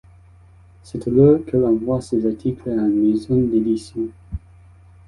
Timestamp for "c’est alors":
0.81-1.45